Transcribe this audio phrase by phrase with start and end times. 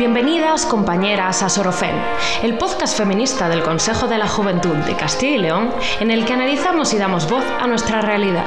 [0.00, 1.94] Bienvenidas compañeras a Sorofem,
[2.42, 6.32] el podcast feminista del Consejo de la Juventud de Castilla y León, en el que
[6.32, 8.46] analizamos y damos voz a nuestra realidad.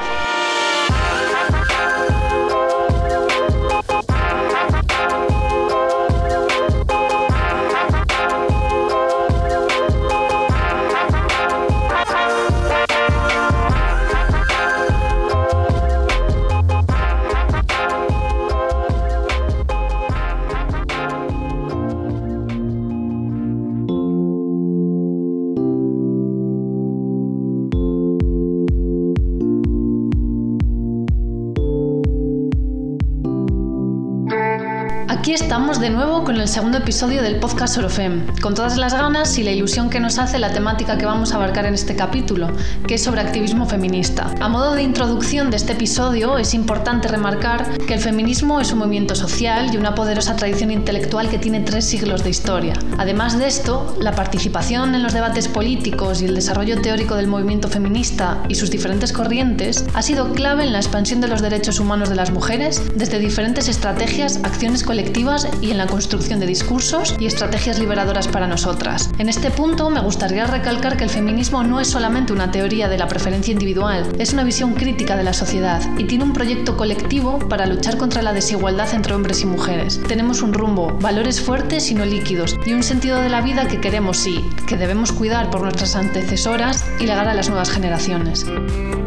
[36.43, 40.19] El segundo episodio del podcast Sorofem, con todas las ganas y la ilusión que nos
[40.19, 42.49] hace la temática que vamos a abarcar en este capítulo,
[42.85, 44.29] que es sobre activismo feminista.
[44.41, 48.79] A modo de introducción de este episodio, es importante remarcar que el feminismo es un
[48.79, 52.73] movimiento social y una poderosa tradición intelectual que tiene tres siglos de historia.
[52.97, 57.69] Además de esto, la participación en los debates políticos y el desarrollo teórico del movimiento
[57.69, 62.09] feminista y sus diferentes corrientes ha sido clave en la expansión de los derechos humanos
[62.09, 67.25] de las mujeres desde diferentes estrategias, acciones colectivas y en la construcción de discursos y
[67.25, 69.11] estrategias liberadoras para nosotras.
[69.17, 72.97] En este punto me gustaría recalcar que el feminismo no es solamente una teoría de
[72.97, 77.39] la preferencia individual, es una visión crítica de la sociedad y tiene un proyecto colectivo
[77.49, 80.01] para luchar contra la desigualdad entre hombres y mujeres.
[80.07, 83.79] Tenemos un rumbo, valores fuertes y no líquidos y un sentido de la vida que
[83.79, 88.45] queremos sí, que debemos cuidar por nuestras antecesoras y legar a las nuevas generaciones.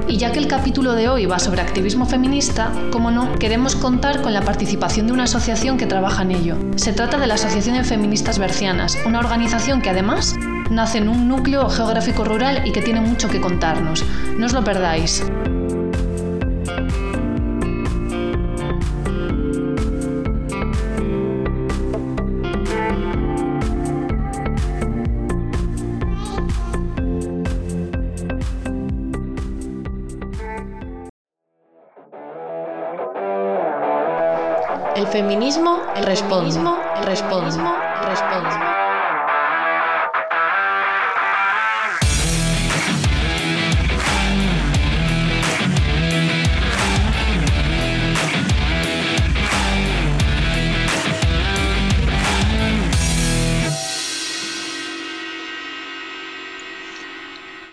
[0.09, 4.23] Y ya que el capítulo de hoy va sobre activismo feminista, como no, queremos contar
[4.23, 6.57] con la participación de una asociación que trabaja en ello.
[6.77, 10.37] Se trata de la Asociación de Feministas Bercianas, una organización que además
[10.71, 14.05] nace en un núcleo geográfico rural y que tiene mucho que contarnos.
[14.39, 15.25] No os lo perdáis.
[36.25, 37.59] Feminismo responde,
[38.09, 38.75] responde,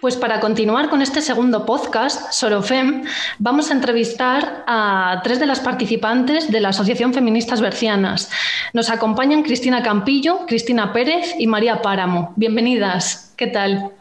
[0.04, 3.06] Pues para continuar con este segundo podcast, Sorofem,
[3.40, 8.30] vamos a entrevistar a tres de las participantes de la Asociación Feministas Bercianas.
[8.74, 12.34] Nos acompañan Cristina Campillo, Cristina Pérez y María Páramo.
[12.36, 13.34] Bienvenidas.
[13.38, 13.92] ¿Qué tal?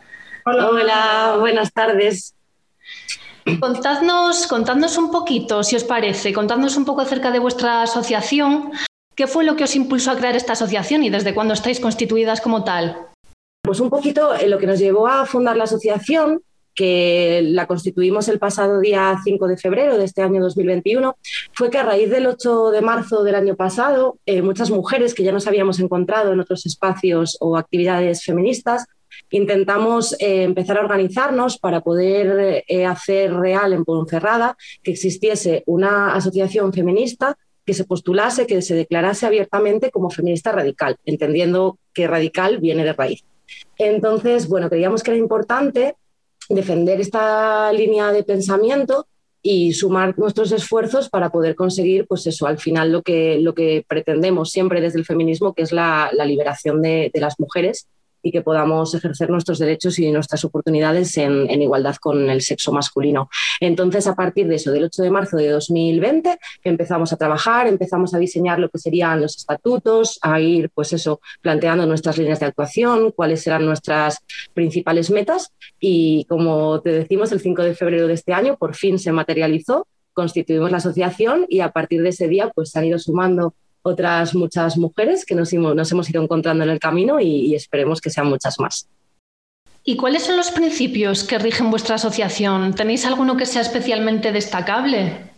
[0.44, 2.34] Hola, Hola buenas tardes.
[3.60, 8.72] Contadnos, contadnos un poquito, si os parece, contadnos un poco acerca de vuestra asociación.
[9.14, 12.40] ¿Qué fue lo que os impulsó a crear esta asociación y desde cuándo estáis constituidas
[12.40, 13.11] como tal?
[13.64, 16.42] Pues un poquito eh, lo que nos llevó a fundar la asociación,
[16.74, 21.16] que la constituimos el pasado día 5 de febrero de este año 2021,
[21.52, 25.22] fue que a raíz del 8 de marzo del año pasado, eh, muchas mujeres que
[25.22, 28.86] ya nos habíamos encontrado en otros espacios o actividades feministas,
[29.30, 36.72] intentamos eh, empezar a organizarnos para poder hacer real en Ponferrada que existiese una asociación
[36.72, 42.84] feminista que se postulase, que se declarase abiertamente como feminista radical, entendiendo que radical viene
[42.84, 43.22] de raíz.
[43.78, 45.96] Entonces, bueno, creíamos que era importante
[46.48, 49.06] defender esta línea de pensamiento
[49.42, 53.84] y sumar nuestros esfuerzos para poder conseguir, pues eso, al final lo que, lo que
[53.88, 57.88] pretendemos siempre desde el feminismo, que es la, liberación de, de, las mujeres
[58.22, 63.28] y que podamos ejercer nuestros derechos y nuestras oportunidades en, igualdad con el sexo masculino.
[63.60, 68.14] Entonces, a partir de eso, del 8 de marzo de 2020, empezamos a trabajar, empezamos
[68.14, 72.46] a diseñar lo que serían los estatutos, a ir, pues eso, planteando nuestras líneas de
[72.46, 74.18] actuación, cuáles serán nuestras
[74.54, 78.98] principales metas y, como te decimos, el 5 de febrero de este año por fin
[78.98, 82.98] se materializó constituimos la asociación y a partir de ese día pues se han ido
[82.98, 88.10] sumando otras muchas mujeres que nos, hemos ido encontrando en el camino y, esperemos que
[88.10, 88.88] sean muchas más.
[89.84, 92.74] ¿Y cuáles son los principios que rigen vuestra asociación?
[92.74, 95.32] ¿Tenéis alguno que sea especialmente destacable?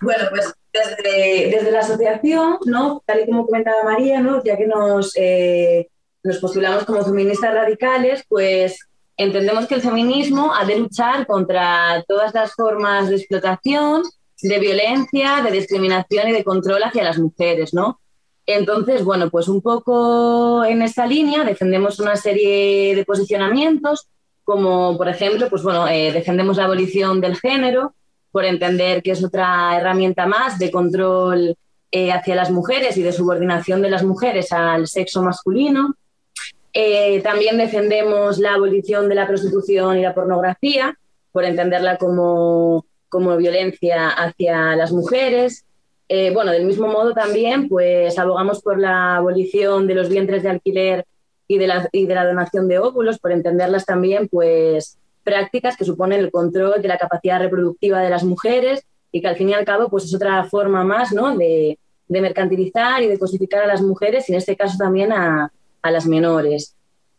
[0.00, 3.02] Bueno, pues desde, la asociación, ¿no?
[3.06, 4.42] tal y como comentaba María, ¿no?
[4.42, 5.88] ya que nos, eh,
[6.24, 8.80] nos postulamos como feministas radicales, pues
[9.16, 14.02] entendemos que el feminismo ha de luchar contra todas las formas de explotación
[14.48, 18.00] de violencia, de discriminación y de control hacia las mujeres, ¿no?
[18.46, 24.08] Entonces, bueno, pues un poco en esta línea defendemos una serie de posicionamientos,
[24.44, 27.94] como por ejemplo, pues bueno, eh, defendemos la abolición del género,
[28.30, 31.56] por entender que es otra herramienta más de control
[31.90, 35.94] eh, hacia las mujeres y de subordinación de las mujeres al sexo masculino.
[36.74, 40.98] Eh, también defendemos la abolición de la prostitución y la pornografía,
[41.32, 45.64] por entenderla como, como violencia hacia las mujeres.
[46.08, 50.50] Eh, bueno, del mismo modo también, pues abogamos por la abolición de los vientres de
[50.50, 51.06] alquiler
[51.46, 55.84] y de, la, y de la donación de óvulos, por entenderlas también, pues prácticas que
[55.84, 59.54] suponen el control de la capacidad reproductiva de las mujeres y que al fin y
[59.54, 61.36] al cabo pues es otra forma más ¿no?
[61.36, 61.78] de,
[62.08, 65.52] mercantilizar y de cosificar a las mujeres y en este caso también a,
[65.82, 66.74] a las menores.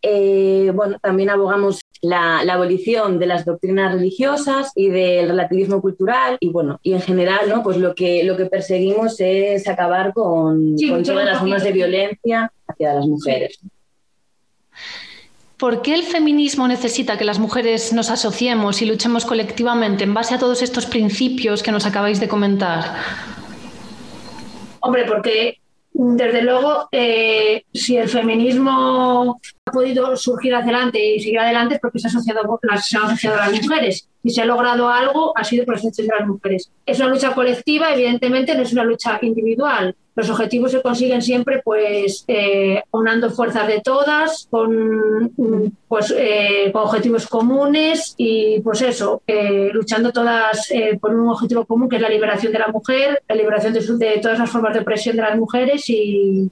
[0.07, 6.37] Eh, bueno, también abogamos la, la, abolición de las doctrinas religiosas y del relativismo cultural
[6.39, 7.63] y bueno, y en general, ¿no?
[7.63, 12.51] Pues lo que, lo que perseguimos es acabar con, con todas las formas de violencia
[12.67, 13.59] hacia las mujeres.
[15.57, 20.35] ¿Por qué el feminismo necesita que las mujeres nos asociemos y luchemos colectivamente en base
[20.35, 22.93] a todos estos principios que nos acabáis de comentar?
[24.81, 25.57] Hombre, porque
[25.97, 31.99] desde luego, eh, si el feminismo ha podido surgir adelante y seguir adelante es porque
[31.99, 34.09] se ha asociado, se han asociado a las mujeres.
[34.25, 36.69] Y se ha logrado algo ha sido por el de las mujeres.
[36.85, 41.61] Es una lucha colectiva, evidentemente, no es una lucha individual los objetivos se consiguen siempre
[41.63, 45.33] pues eh, unando fuerzas de todas con
[45.87, 51.65] pues eh, con objetivos comunes y pues eso eh, luchando todas eh, por un objetivo
[51.65, 54.73] común que es la liberación de la mujer la liberación de, de todas las formas
[54.73, 56.49] de opresión de las mujeres y,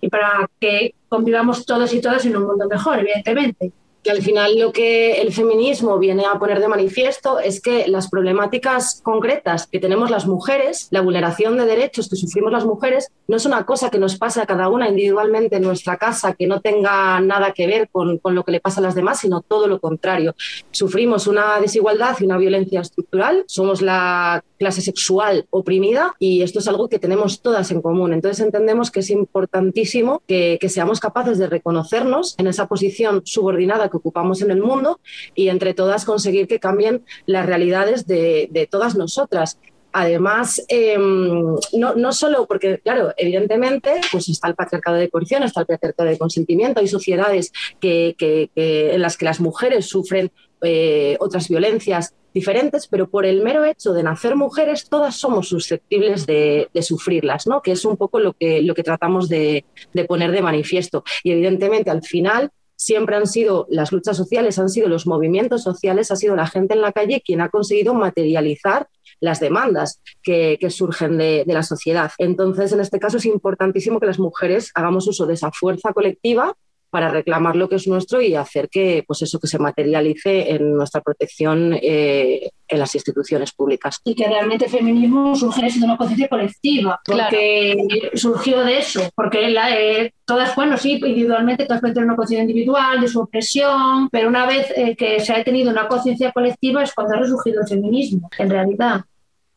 [0.00, 4.58] y para que convivamos todos y todas en un mundo mejor evidentemente que al final
[4.58, 9.78] lo que el feminismo viene a poner de manifiesto es que las problemáticas concretas que
[9.78, 13.90] tenemos las mujeres, la vulneración de derechos que sufrimos las mujeres, no es una cosa
[13.90, 17.66] que nos pasa a cada una individualmente en nuestra casa, que no tenga nada que
[17.66, 20.34] ver con lo que le pasa a las demás, sino todo lo contrario.
[20.70, 26.68] Sufrimos una desigualdad y una violencia estructural, somos la clase sexual oprimida y esto es
[26.68, 28.12] algo que tenemos todas en común.
[28.12, 33.96] Entonces entendemos que es importantísimo que, seamos capaces de reconocernos en esa posición subordinada que
[33.96, 35.00] ocupamos en el mundo
[35.34, 39.58] y entre todas conseguir que cambien las realidades de, todas nosotras.
[39.92, 45.62] Además, eh, no, no, solo porque, claro, evidentemente, pues está el patriarcado de coerción, está
[45.62, 48.14] el patriarcado de consentimiento, hay sociedades que
[48.54, 50.30] en las que las mujeres sufren
[50.62, 56.26] eh, otras violencias diferentes, pero por el mero hecho de nacer mujeres, todas somos susceptibles
[56.26, 57.62] de, sufrirlas, ¿no?
[57.62, 59.64] que es un poco lo que, tratamos de,
[60.08, 61.04] poner de manifiesto.
[61.22, 66.10] Y evidentemente, al final, siempre han sido las luchas sociales, han sido los movimientos sociales,
[66.10, 68.88] ha sido la gente en la calle quien ha conseguido materializar
[69.20, 72.10] las demandas que, que surgen de, de, la sociedad.
[72.16, 76.56] Entonces, en este caso es importantísimo que las mujeres hagamos uso de esa fuerza colectiva
[76.90, 80.74] para reclamar lo que es nuestro y hacer que, pues eso, que se materialice en
[80.74, 84.00] nuestra protección eh, en las instituciones públicas.
[84.04, 88.10] Y que realmente el feminismo surge de una conciencia colectiva, porque claro.
[88.14, 92.42] surgió de eso, porque la, eh, todas, bueno, sí, individualmente todas pueden tener una conciencia
[92.42, 96.82] individual de su opresión, pero una vez eh, que se ha tenido una conciencia colectiva
[96.82, 99.04] es cuando ha resurgido el feminismo, en realidad.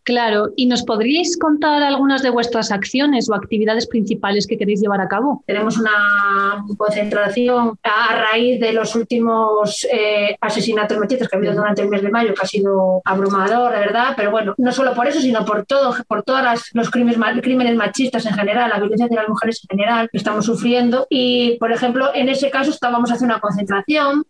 [0.04, 5.00] Claro, ¿y nos podríais contar algunas de vuestras acciones o actividades principales que queréis llevar
[5.00, 5.44] a cabo?
[5.48, 11.84] Tenemos una concentración a raíz de los últimos eh, asesinatos machistas que ha habido durante
[11.84, 15.08] el mes de mayo, que ha sido abrumador, la verdad, pero bueno, no solo por
[15.08, 16.42] eso, sino por todo, por todos
[16.74, 20.46] los crímenes, crímenes machistas en general, la violencia de las mujeres en general que estamos
[20.46, 21.08] sufriendo.
[21.10, 24.26] Y, por ejemplo, en ese caso estábamos haciendo una concentración.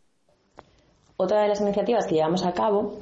[1.17, 2.99] Otra de las iniciativas que llevamos a cabo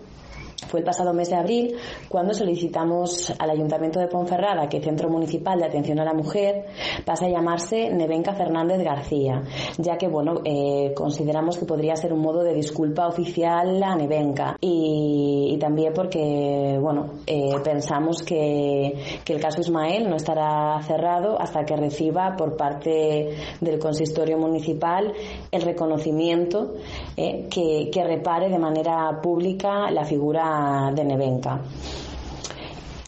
[0.72, 1.75] fue el pasado mes de abril
[2.08, 6.66] cuando solicitamos al Ayuntamiento de Ponferrada que el Centro Municipal de Atención a la Mujer
[7.04, 9.44] pase a llamarse Nevenca Fernández García,
[9.78, 14.56] ya que bueno eh, consideramos que podría ser un modo de disculpa oficial a Nevenca.
[14.62, 21.66] Y, también porque bueno eh, pensamos que, que, el caso Ismael no estará cerrado hasta
[21.66, 25.13] que reciba por parte del consistorio municipal
[25.51, 26.74] el reconocimiento
[27.18, 30.61] eh, que, que repare de manera pública la figura
[30.94, 31.62] de Nevenka.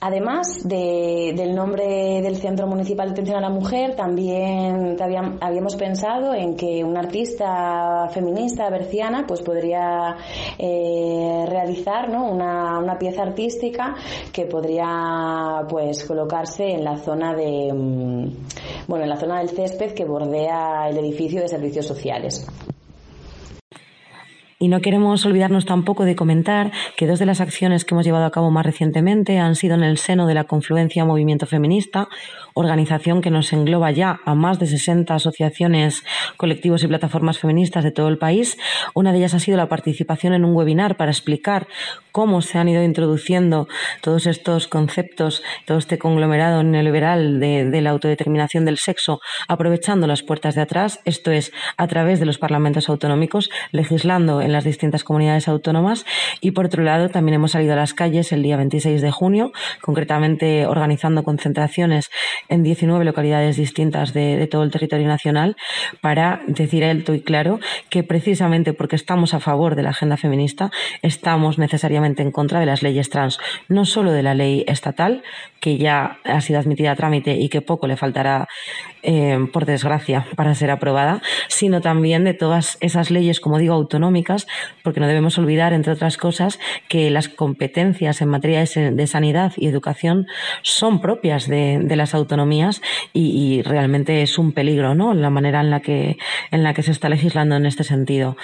[0.06, 6.34] Además de, del nombre del Centro Municipal de Atención a la Mujer, también habíamos pensado
[6.34, 10.18] en que una artista feminista berciana pues podría
[10.60, 12.30] eh, realizar ¿no?
[12.30, 13.96] una, una, pieza artística
[14.34, 17.70] que podría pues colocarse en la zona de
[18.86, 22.46] bueno en la zona del césped que bordea el edificio de servicios sociales.
[24.64, 28.24] Y no queremos olvidarnos tampoco de comentar que dos de las acciones que hemos llevado
[28.24, 32.08] a cabo más recientemente han sido en el seno de la Confluencia Movimiento Feminista,
[32.54, 36.06] organización que nos engloba ya a más de 60 asociaciones,
[36.38, 38.58] colectivos y plataformas feministas de todo el país.
[38.94, 41.68] Una de ellas ha sido la participación en un webinar para explicar
[42.14, 43.68] cómo se han ido introduciendo
[44.02, 50.24] todos estos conceptos, todo este conglomerado neoliberal de, de la autodeterminación del sexo, aprovechando las
[50.24, 55.04] puertas de atrás, esto es, a través de los parlamentos autonómicos, legislando en las distintas
[55.04, 56.06] comunidades autónomas.
[56.42, 59.52] Y por otro lado, también hemos salido a las calles el día 26 de junio,
[59.82, 62.10] concretamente organizando concentraciones
[62.50, 65.56] en 19 localidades distintas de, de todo el territorio nacional,
[66.02, 70.72] para decir alto y claro que precisamente porque estamos a favor de la agenda feminista,
[71.02, 75.24] estamos necesariamente en contra de las leyes trans, no solo de la ley estatal,
[75.60, 78.48] que ya ha sido admitida a trámite y que poco le faltará,
[79.04, 84.48] eh, por desgracia, para ser aprobada, sino también de todas esas leyes, como digo, autonómicas,
[84.84, 89.68] porque no debemos olvidar, entre otras cosas, que las competencias en materia de, sanidad y
[89.68, 90.28] educación
[90.62, 92.82] son propias de, de las autonomías
[93.12, 95.14] y, y, realmente es un peligro, ¿no?
[95.14, 96.18] La manera en la que,
[96.52, 98.38] en la que se está legislando en este sentido.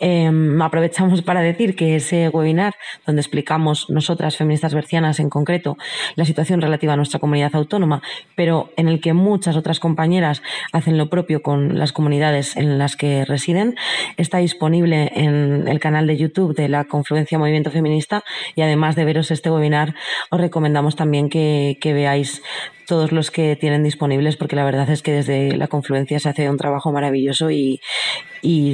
[0.00, 0.30] Eh,
[0.60, 2.74] aprovechamos para decir que ese webinar,
[3.06, 5.76] donde explicamos nosotras, feministas bercianas en concreto,
[6.16, 8.02] la situación relativa a nuestra comunidad autónoma,
[8.34, 12.96] pero en el que muchas otras compañeras hacen lo propio con las comunidades en las
[12.96, 13.76] que residen,
[14.16, 19.04] está disponible en el canal de YouTube de la Confluencia Movimiento Feminista y además de
[19.04, 19.94] veros este webinar,
[20.30, 22.42] os recomendamos también que, veáis
[22.86, 26.48] todos los que tienen disponibles, porque la verdad es que desde la confluencia se hace
[26.48, 27.80] un trabajo maravilloso y,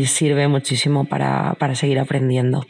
[0.07, 2.65] sirve muchísimo para seguir aprendiendo.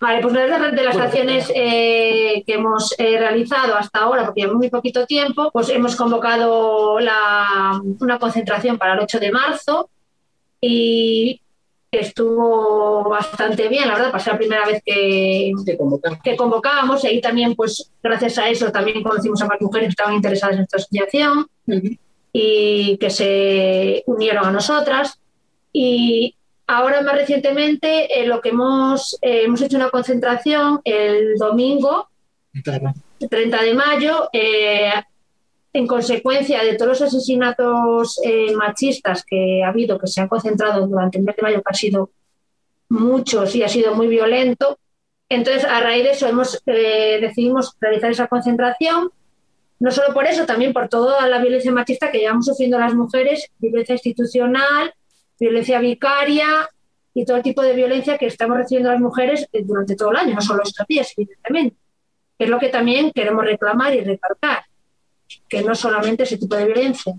[0.00, 0.40] Vale, pues de,
[0.76, 5.50] de las acciones eh, que hemos eh, realizado hasta ahora, porque llevamos muy poquito tiempo,
[5.52, 9.90] pues hemos convocado la, una concentración para el 8 de marzo
[10.60, 11.40] y
[11.90, 15.52] estuvo bastante bien, la verdad, pasé la primera vez que,
[16.22, 19.92] que convocábamos y ahí también, pues gracias a eso, también conocimos a más mujeres que
[19.92, 21.98] estaban interesadas en esta asociación uh -huh.
[22.32, 25.18] y que se unieron a nosotras.
[25.72, 26.34] Y
[26.68, 32.08] ahora más recientemente eh, lo que hemos, eh, hemos hecho una concentración el domingo,
[33.28, 34.92] 30 de mayo, eh,
[35.72, 40.86] en consecuencia de todos los asesinatos eh, machistas que ha habido, que se han concentrado
[40.86, 42.10] durante el mes de mayo, que han sido
[42.88, 44.78] muchos y ha sido muy violento.
[45.28, 49.10] Entonces, a raíz de eso, hemos, eh, decidimos realizar esa concentración.
[49.78, 53.50] No solo por eso, también por toda la violencia machista que llevamos sufriendo las mujeres,
[53.58, 54.92] violencia institucional,
[55.38, 56.68] violencia vicaria
[57.14, 60.34] y todo tipo de violencia que estamos recibiendo las mujeres eh, durante todo el año,
[60.34, 61.76] no solo estos días, evidentemente.
[62.38, 64.62] Es lo que también queremos reclamar y recalcar
[65.48, 67.14] que no solamente ese tipo de violencia.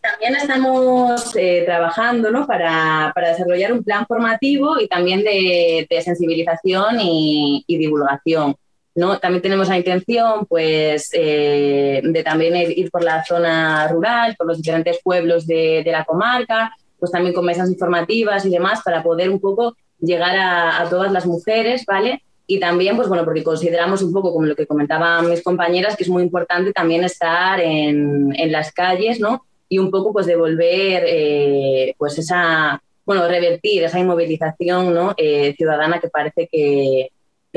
[0.00, 2.46] También estamos eh, trabajando ¿no?
[2.46, 8.54] para, para, desarrollar un plan formativo y también de, de sensibilización y, divulgación.
[8.94, 9.18] ¿no?
[9.18, 14.58] También tenemos la intención pues, eh, de también ir por la zona rural, por los
[14.58, 19.40] diferentes pueblos de, la comarca, pues también con mesas informativas y demás para poder un
[19.40, 22.22] poco llegar a, todas las mujeres, ¿vale?
[22.50, 26.04] y también, pues bueno, porque consideramos un poco como lo que comentaban mis compañeras, que
[26.04, 29.44] es muy importante también estar en, en las calles, ¿no?
[29.68, 35.14] Y un poco pues devolver eh, pues esa, bueno, revertir esa inmovilización ¿no?
[35.18, 37.10] Eh, ciudadana que parece que,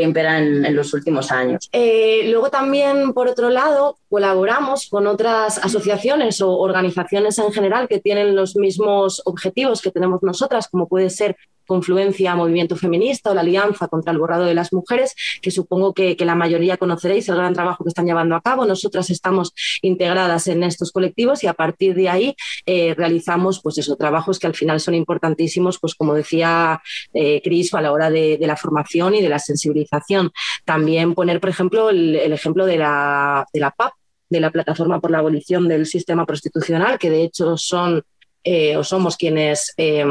[0.04, 1.70] que en, los últimos años.
[1.72, 8.00] Eh, luego también, por otro lado, colaboramos con otras asociaciones o organizaciones en general que
[8.00, 11.38] tienen los mismos objetivos que tenemos nosotras, como puede ser
[11.72, 16.18] Confluencia Movimiento Feminista o la Alianza contra el Borrado de las Mujeres, que supongo que,
[16.20, 18.66] la mayoría conoceréis el gran trabajo que están llevando a cabo.
[18.66, 22.36] Nosotras estamos integradas en estos colectivos y a partir de ahí
[22.66, 26.82] eh, realizamos pues esos trabajos que al final son importantísimos, pues como decía
[27.14, 30.32] eh, Cris, a la hora de, de, la formación y de la sensibilización.
[30.66, 33.94] También poner, por ejemplo, el, el ejemplo de la, de la PAP,
[34.30, 38.04] de la Plataforma por la Abolición del Sistema Prostitucional, que de hecho son
[38.44, 40.06] eh, o somos quienes, eh,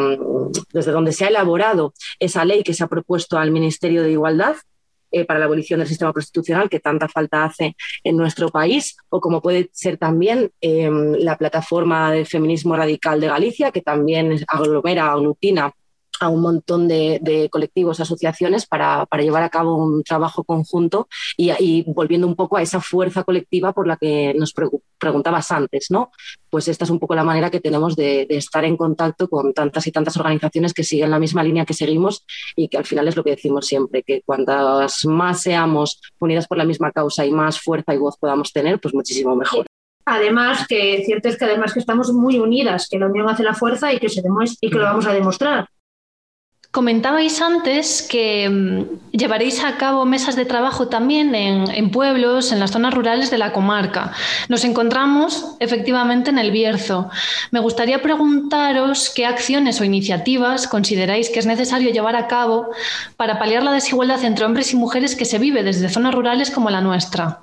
[0.73, 4.57] desde donde se ha elaborado esa ley que se ha propuesto al Ministerio de Igualdad
[5.11, 9.21] eh, para la abolición del sistema prostitucional que tanta falta hace en nuestro país, o
[9.21, 15.73] como puede ser también la plataforma de feminismo radical de Galicia, que también aglomera, aglutina
[16.21, 21.09] a un montón de, de colectivos, asociaciones para, para, llevar a cabo un trabajo conjunto
[21.37, 25.51] y, y, volviendo un poco a esa fuerza colectiva por la que nos pre preguntabas
[25.51, 26.11] antes, ¿no?
[26.51, 29.55] Pues esta es un poco la manera que tenemos de, de, estar en contacto con
[29.55, 33.09] tantas y tantas organizaciones que siguen la misma línea que seguimos y que al final
[33.09, 37.33] es lo que decimos siempre, que cuantas más seamos unidas por la misma causa y
[37.33, 39.65] más fuerza y voz podamos tener, pues muchísimo mejor.
[40.05, 43.55] Además, que cierto es que además que estamos muy unidas, que la unión hace la
[43.55, 44.23] fuerza y que se
[44.61, 45.69] y que lo vamos a demostrar
[46.73, 52.71] Comentabais antes que mm, llevaréis a cabo mesas de trabajo también en, pueblos, en las
[52.71, 54.13] zonas rurales de la comarca.
[54.49, 57.11] Nos encontramos efectivamente en el Bierzo.
[57.51, 62.69] Me gustaría preguntaros qué acciones o iniciativas consideráis que es necesario llevar a cabo
[63.17, 66.71] para paliar la desigualdad entre hombres y mujeres que se vive desde zonas rurales como
[66.71, 67.41] la nuestra.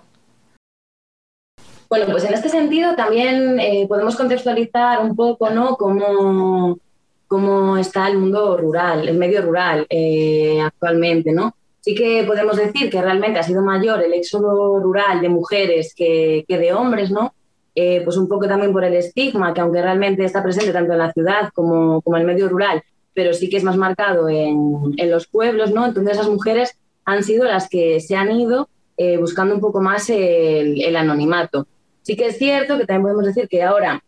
[1.89, 5.75] Bueno, pues en este sentido también eh, podemos contextualizar un poco, ¿no?
[5.75, 6.79] Cómo
[7.27, 11.55] cómo está el mundo rural, el medio rural eh, actualmente, ¿no?
[11.81, 16.45] Sí que podemos decir que realmente ha sido mayor el éxodo rural de mujeres que,
[16.47, 17.33] de hombres, ¿no?
[17.75, 20.99] Eh, pues un poco también por el estigma, que aunque realmente está presente tanto en
[20.99, 22.81] la ciudad como, como en el medio rural,
[23.13, 25.85] pero sí que es más marcado en, en, los pueblos, ¿no?
[25.85, 28.67] Entonces esas mujeres han sido las que se han ido
[28.97, 31.67] eh, buscando un poco más el, el anonimato.
[32.01, 34.03] Sí que es cierto que también podemos decir que ahora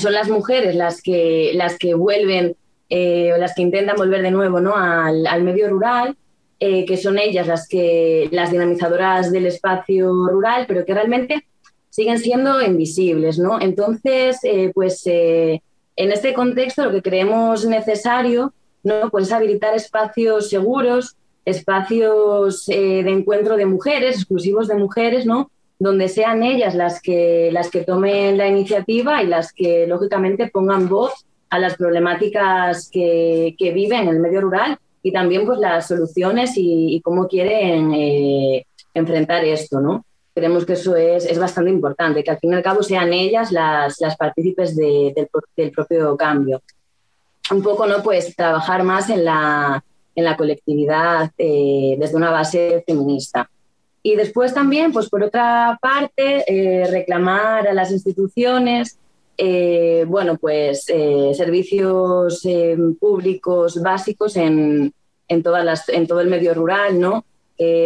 [0.00, 2.56] son las mujeres las que, las que vuelven
[2.94, 4.76] eh, las que intentan volver de nuevo ¿no?
[4.76, 6.14] al, medio rural,
[6.60, 11.46] eh, que son ellas las, que, las dinamizadoras del espacio rural, pero que realmente
[11.88, 13.38] siguen siendo invisibles.
[13.38, 13.58] ¿no?
[13.62, 15.62] Entonces, eh, pues en
[15.96, 19.08] este contexto lo que creemos necesario ¿no?
[19.08, 25.50] pues es habilitar espacios seguros, espacios de encuentro de mujeres, exclusivos de mujeres, ¿no?
[25.82, 30.88] Donde sean ellas las que, las que tomen la iniciativa y las que, lógicamente, pongan
[30.88, 35.88] voz a las problemáticas que, que viven en el medio rural y también pues, las
[35.88, 39.80] soluciones y, cómo quieren eh, enfrentar esto.
[39.80, 40.04] ¿no?
[40.34, 43.50] Creemos que eso es, es, bastante importante, que al fin y al cabo sean ellas
[43.50, 45.12] las, las partícipes del,
[45.56, 46.62] del, propio cambio.
[47.50, 48.02] Un poco, ¿no?
[48.02, 49.84] Pues trabajar más en la,
[50.14, 53.50] en la colectividad eh, desde una base feminista.
[54.02, 58.98] Y después también, pues por otra parte, eh, reclamar a las instituciones,
[59.38, 62.42] eh, bueno, pues eh, servicios
[62.98, 64.92] públicos básicos en,
[65.28, 67.24] en, todas las, en todo el medio rural, ¿no?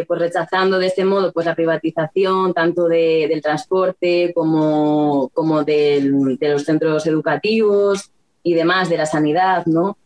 [0.09, 6.01] pues rechazando de este modo pues la privatización tanto de, del transporte como, como de
[6.41, 8.11] los centros educativos
[8.43, 9.99] y demás, de la sanidad, ¿no?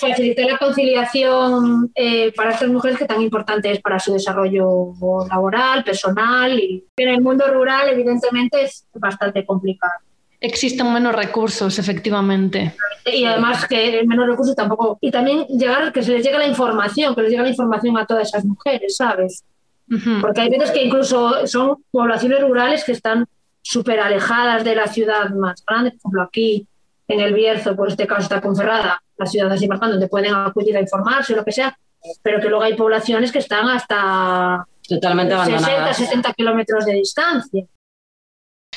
[0.00, 4.94] Facilitar la conciliación eh, para estas mujeres que tan importante es para su desarrollo
[5.28, 9.92] laboral, personal y en el mundo rural evidentemente es bastante complicado.
[10.40, 12.74] Existen menos recursos, efectivamente.
[13.04, 14.96] Y además que menos recursos tampoco.
[15.00, 18.06] Y también llegar, que se les llegue la información, que les llegue la información a
[18.06, 19.44] todas esas mujeres, ¿sabes?
[20.20, 23.26] Porque hay veces que incluso son poblaciones rurales que están
[23.60, 26.66] súper alejadas de la ciudad más grande, por ejemplo aquí
[27.08, 30.76] en el Bierzo, por este caso está Conferrada, las ciudades así más donde pueden acudir
[30.76, 31.78] a informarse o lo que sea,
[32.22, 37.64] pero que luego hay poblaciones que están hasta totalmente 60, 70 kilómetros de distancia,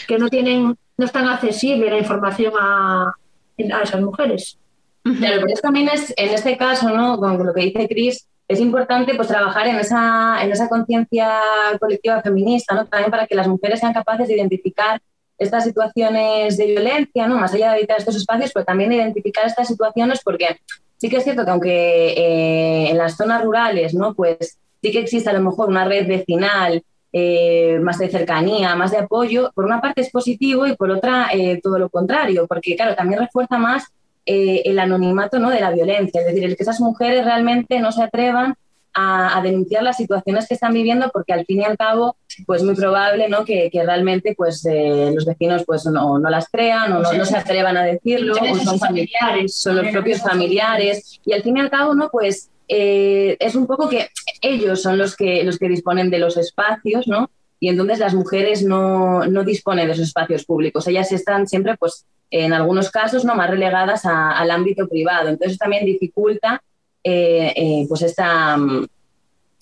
[0.08, 4.60] que no tienen, no están accesible la información a, a esas mujeres.
[5.04, 7.18] Claro, pero también es, en este caso, ¿no?
[7.18, 11.40] con lo que dice Cris, es importante pues, trabajar en esa, en esa conciencia
[11.80, 12.86] colectiva feminista, ¿no?
[12.86, 15.02] también para que las mujeres sean capaces de identificar
[15.38, 17.38] estas situaciones de violencia, ¿no?
[17.38, 20.58] más allá de evitar estos espacios, pero también identificar estas situaciones porque
[20.98, 24.14] sí que es cierto que aunque eh, en las zonas rurales ¿no?
[24.14, 28.92] pues sí que existe a lo mejor una red vecinal eh, más de cercanía, más
[28.92, 32.76] de apoyo, por una parte es positivo y por otra eh, todo lo contrario, porque
[32.76, 33.86] claro, también refuerza más
[34.26, 35.50] el anonimato ¿no?
[35.50, 38.56] de la violencia, es decir, el que esas mujeres realmente no se atrevan
[38.94, 42.76] a, denunciar las situaciones que están viviendo porque al fin y al cabo pues muy
[42.76, 43.44] probable ¿no?
[43.46, 47.78] que, realmente pues eh, los vecinos pues no, no las crean o no, se atrevan
[47.78, 51.20] a decirlo o son familiares son los propios familiares.
[51.26, 54.10] Y al fin y al cabo no pues eh, es un poco que
[54.42, 57.30] ellos son los que los que disponen de los espacios no
[57.60, 60.86] y entonces las mujeres no, no disponen de esos espacios públicos.
[60.86, 65.30] Ellas están siempre pues en algunos casos no más relegadas al ámbito privado.
[65.30, 66.62] Entonces también dificulta
[67.04, 68.58] eh, eh, pues esta,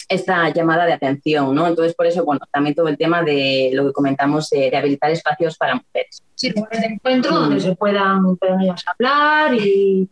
[0.07, 1.67] esta llamada de atención, ¿no?
[1.67, 5.57] Entonces, por eso, bueno, también todo el tema de lo que comentamos de, habilitar espacios
[5.57, 6.21] para mujeres.
[6.35, 8.37] Sí, un encuentro donde se puedan,
[8.85, 10.07] hablar y,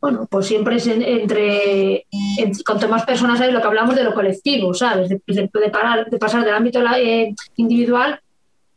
[0.00, 2.06] bueno, pues siempre es entre,
[2.64, 5.08] cuanto más personas hay, lo que hablamos de lo colectivo, ¿sabes?
[5.08, 8.20] De, de pasar del ámbito eh, individual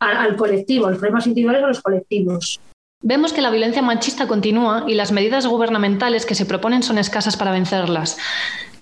[0.00, 2.60] al, al, colectivo, los problemas individuales a los colectivos.
[3.06, 7.36] Vemos que la violencia machista continúa y las medidas gubernamentales que se proponen son escasas
[7.36, 8.16] para vencerlas.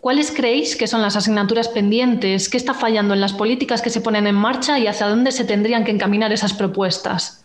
[0.01, 2.49] ¿Cuáles creéis que son las asignaturas pendientes?
[2.49, 5.45] ¿Qué está fallando en las políticas que se ponen en marcha y hacia dónde se
[5.45, 7.45] tendrían que encaminar esas propuestas?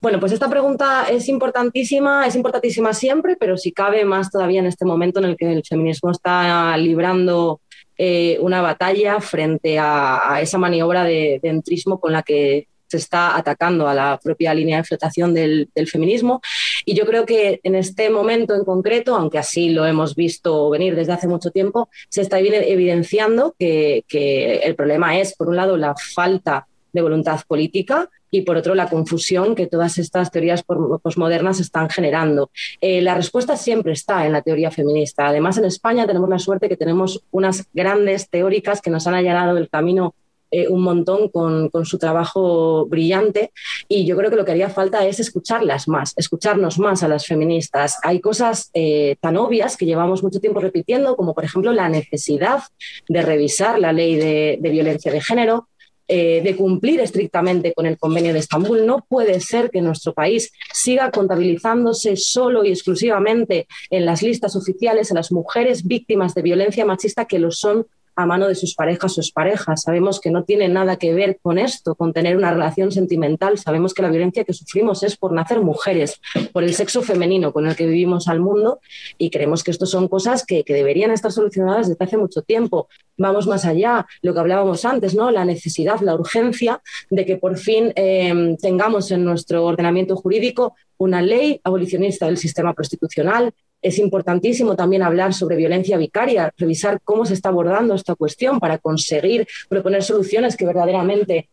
[0.00, 4.66] Bueno, pues esta pregunta es importantísima, es importantísima siempre, pero si cabe más todavía en
[4.66, 7.60] este momento en el que el feminismo está librando
[7.96, 13.36] eh, una batalla frente a, esa maniobra de, de, entrismo con la que se está
[13.36, 16.40] atacando a la propia línea de flotación del, feminismo.
[16.84, 20.96] Y yo creo que en este momento en concreto, aunque así lo hemos visto venir
[20.96, 25.94] desde hace mucho tiempo, se está evidenciando que, el problema es, por un lado, la
[26.14, 31.88] falta de voluntad política y por otro la confusión que todas estas teorías posmodernas están
[31.88, 32.50] generando.
[32.80, 35.28] Eh, la respuesta siempre está en la teoría feminista.
[35.28, 39.56] Además, en España tenemos la suerte que tenemos unas grandes teóricas que nos han allanado
[39.58, 40.14] el camino
[40.50, 43.52] eh, un montón con, su trabajo brillante
[43.86, 47.26] y yo creo que lo que haría falta es escucharlas más, escucharnos más a las
[47.26, 47.98] feministas.
[48.02, 52.62] Hay cosas eh, tan obvias que llevamos mucho tiempo repitiendo, como por ejemplo la necesidad
[53.08, 55.68] de revisar la ley de, violencia de género,
[56.08, 58.86] eh, de cumplir estrictamente con el convenio de Estambul.
[58.86, 65.10] No puede ser que nuestro país siga contabilizándose solo y exclusivamente en las listas oficiales
[65.10, 67.86] a las mujeres víctimas de violencia machista que lo son
[68.18, 69.82] a mano de sus parejas o parejas.
[69.82, 73.58] Sabemos que no tiene nada que ver con esto, con tener una relación sentimental.
[73.58, 76.20] Sabemos que la violencia que sufrimos es por nacer mujeres,
[76.52, 78.80] por el sexo femenino con el que vivimos al mundo
[79.18, 82.88] y creemos que esto son cosas que, deberían estar solucionadas desde hace mucho tiempo.
[83.16, 85.30] Vamos más allá, lo que hablábamos antes, ¿no?
[85.30, 91.22] la necesidad, la urgencia de que por fin eh, tengamos en nuestro ordenamiento jurídico una
[91.22, 97.34] ley abolicionista del sistema prostitucional, es importantísimo también hablar sobre violencia vicaria, revisar cómo se
[97.34, 101.48] está abordando esta cuestión para conseguir proponer soluciones que verdaderamente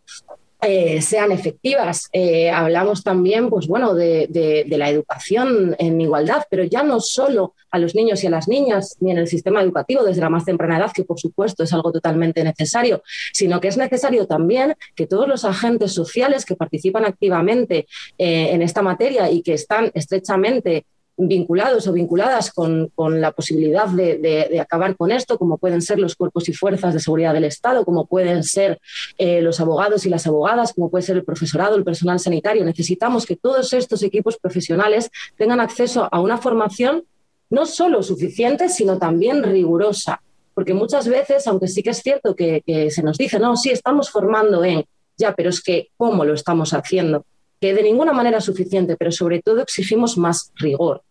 [0.62, 2.10] eh, sean efectivas.
[2.12, 7.78] Eh, hablamos también, pues bueno, de, la educación en igualdad, pero ya no solo a
[7.78, 10.78] los niños y a las niñas, ni en el sistema educativo desde la más temprana
[10.78, 15.28] edad, que por supuesto es algo totalmente necesario, sino que es necesario también que todos
[15.28, 17.86] los agentes sociales que participan activamente
[18.18, 20.86] eh, en esta materia y que están estrechamente
[21.18, 26.50] vinculados o vinculadas con, la posibilidad de, acabar con esto, como pueden ser los cuerpos
[26.50, 28.80] y fuerzas de seguridad del Estado, como pueden ser
[29.18, 32.66] eh, los abogados y las abogadas, como puede ser el profesorado, el personal sanitario.
[32.66, 37.04] Necesitamos que todos estos equipos profesionales tengan acceso a una formación
[37.50, 40.22] no solo suficiente, sino también rigurosa.
[40.54, 43.70] Porque muchas veces, aunque sí que es cierto que, que se nos dice, no, sí,
[43.70, 44.86] estamos formando en,
[45.18, 47.26] ya, pero es que, ¿cómo lo estamos haciendo?
[47.60, 51.04] que de ninguna manera es suficiente, pero sobre todo exigimos más rigor.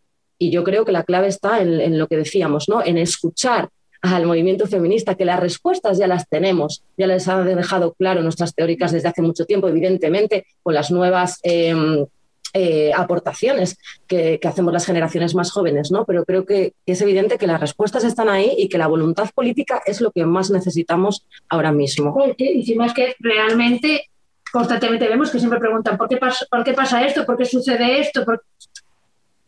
[0.44, 2.84] Y yo creo que la clave está en, lo que decíamos, ¿no?
[2.84, 3.70] en escuchar
[4.02, 8.54] al movimiento feminista, que las respuestas ya las tenemos, ya les han dejado claro nuestras
[8.54, 12.04] teóricas desde hace mucho tiempo, evidentemente, con las nuevas em,
[12.52, 16.04] eh, aportaciones que, hacemos las generaciones más jóvenes, ¿no?
[16.04, 19.80] Pero creo que, es evidente que las respuestas están ahí y que la voluntad política
[19.86, 22.14] es lo que más necesitamos ahora mismo.
[22.36, 24.10] Si más que realmente
[24.54, 27.26] constantemente vemos que siempre preguntan ¿por qué, pasa, ¿por qué pasa esto?
[27.26, 28.24] ¿Por qué sucede esto?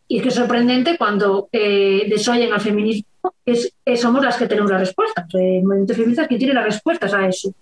[0.09, 3.07] Y es que es sorprendente cuando eh, desoyen al feminismo,
[3.45, 5.27] es, somos las que tenemos las respuestas.
[5.35, 7.53] El movimiento feminista es quien tiene las respuestas a eso.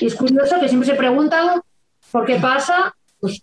[0.00, 1.60] Y es curioso que siempre se preguntan
[2.10, 3.42] por qué pasa, pues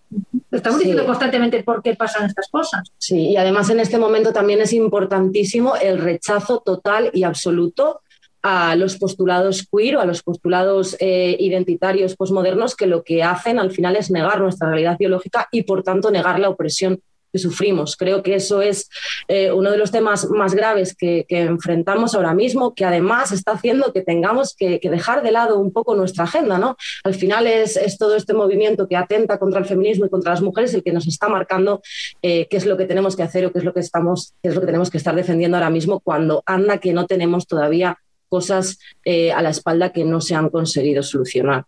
[0.52, 2.82] estamos diciendo constantemente por qué pasan estas cosas.
[2.98, 8.02] Sí, y además en este momento también es importantísimo el rechazo total y absoluto
[8.42, 13.58] a los postulados queer o a los postulados eh, identitarios posmodernos que lo que hacen
[13.58, 17.00] al final es negar nuestra realidad biológica y por tanto negar la opresión
[17.34, 17.98] que sufrimos.
[17.98, 18.90] Creo que eso es
[19.28, 23.92] eh, uno de los temas más graves que, enfrentamos ahora mismo, que además está haciendo
[23.92, 26.60] que tengamos que, dejar de lado un poco nuestra agenda.
[26.60, 26.78] ¿no?
[27.04, 30.74] Al final es, todo este movimiento que atenta contra el feminismo y contra las mujeres
[30.74, 31.82] el que nos está marcando
[32.22, 34.50] eh, qué es lo que tenemos que hacer o qué es lo que, estamos, qué
[34.50, 37.98] es lo que tenemos que estar defendiendo ahora mismo cuando anda que no tenemos todavía
[38.30, 41.66] cosas eh, a la espalda que no se han conseguido solucionar.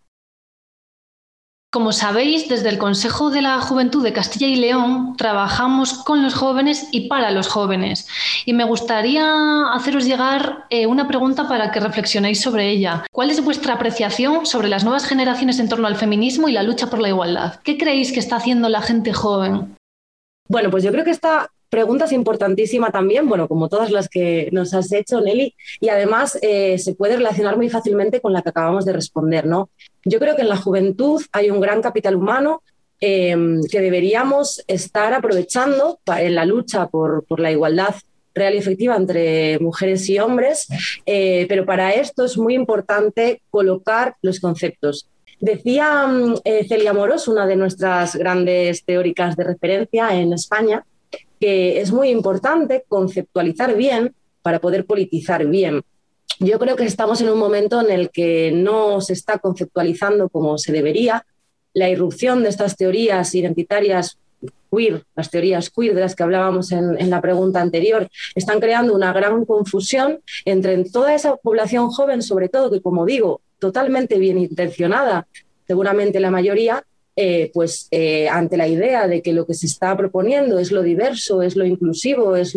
[1.76, 6.34] Como sabéis, desde el Consejo de la Juventud de Castilla y León trabajamos con los
[6.34, 8.08] jóvenes y para los jóvenes.
[8.46, 13.04] Y me gustaría haceros llegar eh, una pregunta para que reflexionéis sobre ella.
[13.12, 16.88] ¿Cuál es vuestra apreciación sobre las nuevas generaciones en torno al feminismo y la lucha
[16.90, 17.60] por la igualdad?
[17.62, 19.76] ¿Qué creéis que está haciendo la gente joven?
[20.48, 24.48] Bueno, pues yo creo que está pregunta es importantísima también, bueno, como todas las que
[24.54, 28.48] nos has hecho, Nelly, y además eh, se puede relacionar muy fácilmente con la que
[28.48, 29.70] acabamos de responder, ¿no?
[30.06, 32.64] Yo creo que en la juventud hay un gran capital humano
[33.02, 37.94] em, que deberíamos estar aprovechando en la lucha por, la igualdad
[38.34, 40.68] real y efectiva entre mujeres y hombres,
[41.06, 45.10] eh, pero para esto es muy importante colocar los conceptos.
[45.42, 50.86] Decía mm, eh, Celia Moros, una de nuestras grandes teóricas de referencia en España,
[51.40, 55.82] que es muy importante conceptualizar bien para poder politizar bien.
[56.40, 60.58] Yo creo que estamos en un momento en el que no se está conceptualizando como
[60.58, 61.26] se debería.
[61.74, 64.18] La irrupción de estas teorías identitarias
[64.72, 69.14] queer, las teorías queer de las que hablábamos en, la pregunta anterior, están creando una
[69.14, 75.28] gran confusión entre toda esa población joven, sobre todo, que como digo, totalmente bien intencionada,
[75.68, 76.84] seguramente la mayoría,
[77.18, 80.82] eh, pues eh, ante la idea de que lo que se está proponiendo es lo
[80.84, 82.54] diverso, es lo inclusivo, es,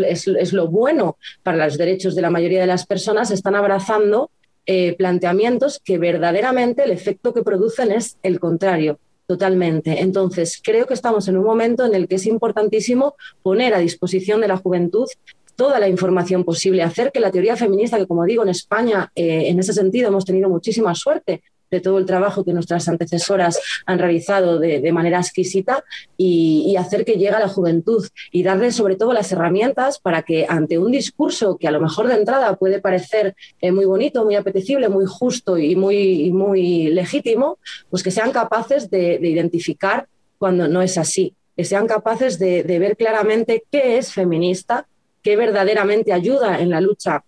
[0.52, 4.30] lo bueno para los derechos de la mayoría de las personas, están abrazando
[4.66, 8.98] eh, planteamientos que verdaderamente el efecto que producen es el contrario.
[9.28, 10.00] Totalmente.
[10.00, 14.40] Entonces, creo que estamos en un momento en el que es importantísimo poner a disposición
[14.40, 15.06] de la juventud
[15.54, 19.58] toda la información posible, hacer que la teoría feminista, que como digo, en España, en
[19.58, 24.58] ese sentido hemos tenido muchísima suerte, de todo el trabajo que nuestras antecesoras han realizado
[24.58, 25.84] de, manera exquisita
[26.16, 30.46] y, hacer que llegue a la juventud y darle sobre todo las herramientas para que
[30.48, 34.36] ante un discurso que a lo mejor de entrada puede parecer eh, muy bonito, muy
[34.36, 37.58] apetecible, muy justo y muy, muy legítimo,
[37.90, 40.06] pues que sean capaces de, identificar
[40.38, 44.86] cuando no es así, que sean capaces de, ver claramente qué es feminista,
[45.22, 47.24] qué verdaderamente ayuda en la lucha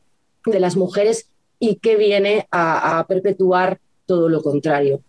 [0.46, 5.00] de las mujeres y qué viene a perpetuar todo lo contrario.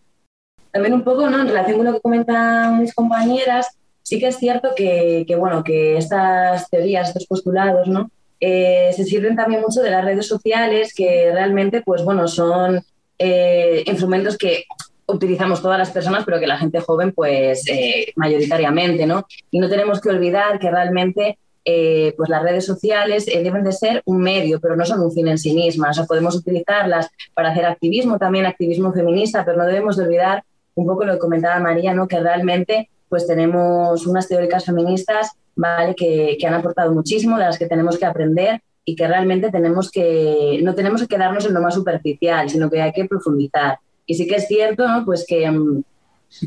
[0.71, 1.41] También un poco, ¿no?
[1.41, 5.97] En relación con lo que comentan mis compañeras, sí que es cierto que, bueno, que
[5.97, 8.11] estas teorías, estos postulados, ¿no?
[8.39, 12.79] Eh, se sirven también mucho de las redes sociales, que realmente, pues bueno, son
[13.17, 14.65] eh, instrumentos que
[15.07, 19.25] utilizamos todas las personas, pero que la gente joven, pues eh, mayoritariamente, ¿no?
[19.49, 23.71] Y no tenemos que olvidar que realmente eh, pues las redes sociales eh, deben de
[23.71, 25.99] ser un medio, pero no son un fin en sí mismas.
[25.99, 30.43] O podemos utilizarlas para hacer activismo, también activismo feminista, pero no debemos de olvidar
[30.75, 32.07] un poco lo que comentaba María, ¿no?
[32.07, 35.95] que realmente pues tenemos unas teóricas feministas ¿vale?
[35.95, 40.59] que, han aportado muchísimo, de las que tenemos que aprender y que realmente tenemos que,
[40.63, 43.79] no tenemos que quedarnos en lo más superficial, sino que hay que profundizar.
[44.05, 45.05] Y sí que es cierto ¿no?
[45.05, 45.83] pues que mm,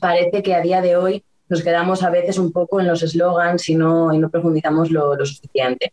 [0.00, 3.68] parece que a día de hoy nos quedamos a veces un poco en los eslogans
[3.68, 5.92] y no, y no profundizamos lo, suficiente.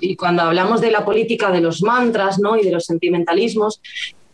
[0.00, 2.56] Y cuando hablamos de la política de los mantras ¿no?
[2.56, 3.80] y de los sentimentalismos,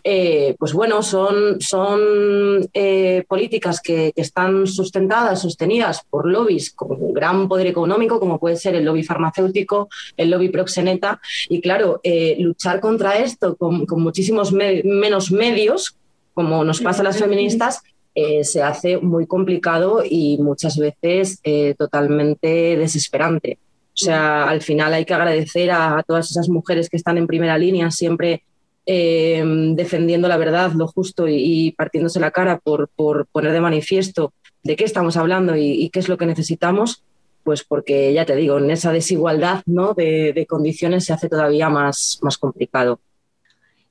[0.07, 7.48] eh, pues bueno, son, son eh, políticas que, están sustentadas, sostenidas por lobbies con gran
[7.48, 11.20] poder económico, como puede ser el lobby farmacéutico, el lobby proxeneta.
[11.48, 15.96] Y claro, eh, luchar contra esto con, muchísimos menos medios,
[16.35, 17.81] como nos pasa a las feministas,
[18.14, 23.59] eh, se hace muy complicado y muchas veces eh, totalmente desesperante.
[23.88, 27.59] O sea, al final hay que agradecer a, todas esas mujeres que están en primera
[27.59, 28.44] línea, siempre
[28.87, 29.42] eh,
[29.74, 32.88] defendiendo la verdad, lo justo y, partiéndose la cara por,
[33.33, 37.03] poner de manifiesto de qué estamos hablando y, qué es lo que necesitamos,
[37.42, 39.92] pues porque ya te digo, en esa desigualdad ¿no?
[39.92, 43.00] de, de condiciones se hace todavía más, más complicado.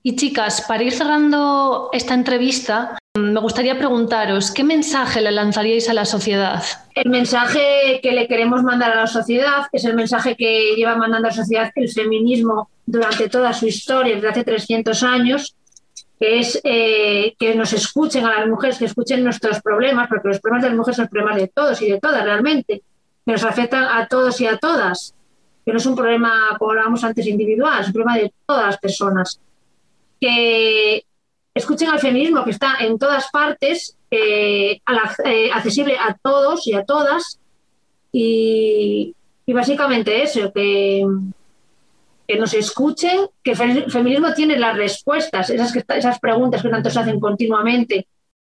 [0.05, 5.93] Y chicas, para ir cerrando esta entrevista, me gustaría preguntaros, ¿qué mensaje le lanzaríais a
[5.93, 6.61] la sociedad?
[6.93, 11.29] El mensaje que le queremos mandar a la sociedad es el mensaje que lleva mandando
[11.29, 15.55] a la sociedad el feminismo durante toda su historia, desde hace 300 años,
[16.19, 20.41] que es eh, que nos escuchen a las mujeres, que escuchen nuestros problemas, porque los
[20.41, 22.81] problemas de las mujeres son problemas de todos y de todas realmente,
[23.25, 25.15] que nos afectan a todos y a todas,
[25.65, 28.77] que no es un problema, como hablábamos antes, individual, es un problema de todas las
[28.79, 29.39] personas
[30.23, 31.05] que
[31.53, 37.39] escuchen al feminismo que está en todas partes, eh, accesible a todos y a todas.
[38.13, 39.13] Y,
[39.47, 41.05] básicamente eso, que,
[42.25, 46.99] que, nos escuchen, que el feminismo tiene las respuestas, esas, esas preguntas que tanto se
[46.99, 48.07] hacen continuamente.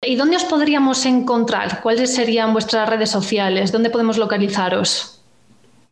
[0.03, 1.81] ¿Y dónde os podríamos encontrar?
[1.81, 3.72] ¿Cuáles serían vuestras redes sociales?
[3.72, 5.13] ¿Dónde podemos localizaros?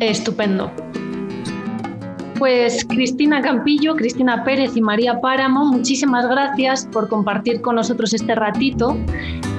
[0.00, 0.72] Estupendo.
[2.40, 8.34] Pues Cristina Campillo, Cristina Pérez y María Páramo, muchísimas gracias por compartir con nosotros este
[8.34, 8.96] ratito.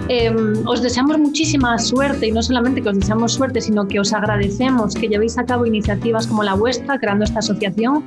[0.08, 4.12] Em, os deseamos muchísima suerte y no solamente que os deseamos suerte, sino que os
[4.13, 8.04] agradecemos que llevéis a cabo iniciativas como la vuestra, creando esta asociación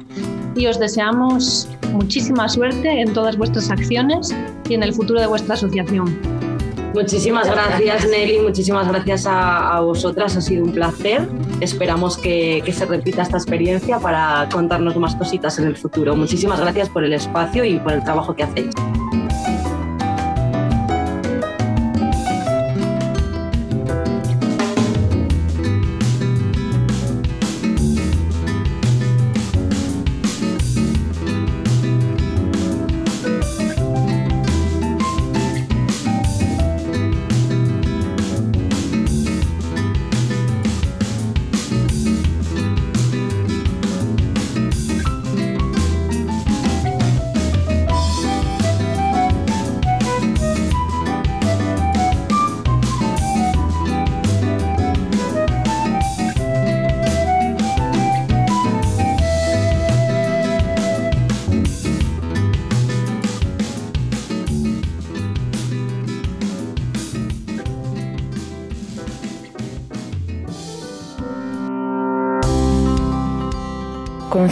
[0.56, 4.34] y os deseamos muchísima suerte en todas vuestras acciones
[4.68, 6.18] y en el futuro de vuestra asociación.
[6.94, 11.28] Muchísimas gracias Nelly, muchísimas gracias a, vosotras, ha sido un placer.
[11.60, 16.14] Esperamos que, que se repita esta experiencia para contarnos más cositas en el futuro.
[16.14, 18.70] Muchísimas gracias por el espacio y por el trabajo que hacéis.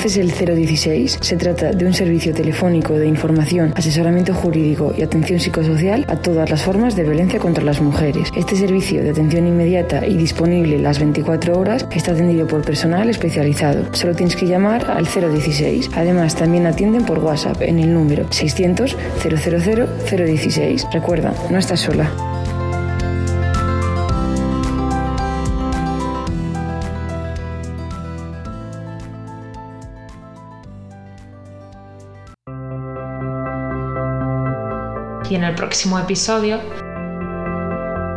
[0.02, 1.18] ¿Conoces el 016?
[1.20, 6.50] Se trata de un servicio telefónico de información, asesoramiento jurídico y atención psicosocial a todas
[6.50, 8.28] las formas de violencia contra las mujeres.
[8.34, 13.94] Este servicio de atención inmediata y disponible las 24 horas está atendido por personal especializado.
[13.94, 15.90] Solo tienes que llamar al 016.
[15.94, 20.88] Además, también atienden por WhatsApp en el número 600 000 016.
[20.92, 22.31] Recuerda, no estás sola.
[35.32, 36.60] Y en el próximo episodio.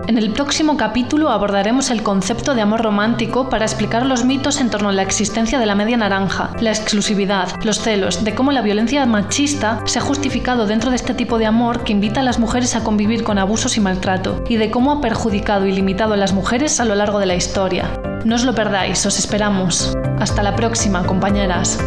[0.07, 4.69] En el próximo capítulo abordaremos el concepto de amor romántico para explicar los mitos en
[4.69, 8.61] torno a la existencia de la media naranja, la exclusividad, los celos, de cómo la
[8.61, 12.37] violencia machista se ha justificado dentro de este tipo de amor que invita a las
[12.37, 16.17] mujeres a convivir con abusos y maltrato, y de cómo ha perjudicado y limitado a
[16.17, 17.89] las mujeres a lo largo de la historia.
[18.25, 19.95] No os lo perdáis, os esperamos.
[20.19, 21.79] Hasta la próxima, compañeras.